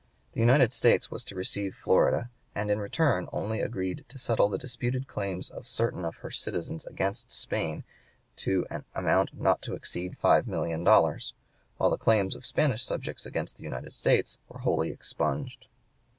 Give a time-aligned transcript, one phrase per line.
[0.33, 4.57] The United States was to receive Florida, and in return only agreed to settle the
[4.57, 7.83] disputed claims of certain of her citizens against Spain
[8.37, 11.33] to an amount not to exceed five million dollars;
[11.77, 15.67] while the claims of Spanish subjects against the United States were wholly expunged.